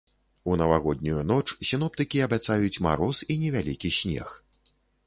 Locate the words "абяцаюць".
2.29-2.81